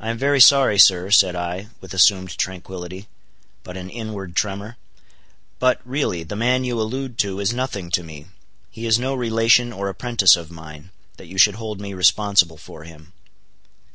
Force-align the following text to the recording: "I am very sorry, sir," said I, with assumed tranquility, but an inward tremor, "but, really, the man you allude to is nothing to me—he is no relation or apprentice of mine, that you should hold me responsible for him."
"I 0.00 0.08
am 0.08 0.16
very 0.16 0.40
sorry, 0.40 0.78
sir," 0.78 1.10
said 1.10 1.36
I, 1.36 1.66
with 1.82 1.92
assumed 1.92 2.38
tranquility, 2.38 3.06
but 3.64 3.76
an 3.76 3.90
inward 3.90 4.34
tremor, 4.34 4.78
"but, 5.58 5.78
really, 5.84 6.22
the 6.22 6.34
man 6.36 6.64
you 6.64 6.80
allude 6.80 7.18
to 7.18 7.38
is 7.40 7.52
nothing 7.52 7.90
to 7.90 8.02
me—he 8.02 8.86
is 8.86 8.98
no 8.98 9.12
relation 9.14 9.74
or 9.74 9.90
apprentice 9.90 10.36
of 10.36 10.50
mine, 10.50 10.88
that 11.18 11.26
you 11.28 11.36
should 11.36 11.56
hold 11.56 11.82
me 11.82 11.92
responsible 11.92 12.56
for 12.56 12.84
him." 12.84 13.12